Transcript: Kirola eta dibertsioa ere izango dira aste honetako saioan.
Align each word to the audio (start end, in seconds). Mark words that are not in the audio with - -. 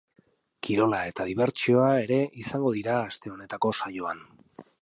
Kirola 0.67 1.01
eta 1.09 1.27
dibertsioa 1.33 1.91
ere 2.07 2.19
izango 2.47 2.75
dira 2.79 2.99
aste 3.05 3.37
honetako 3.37 3.75
saioan. 3.83 4.29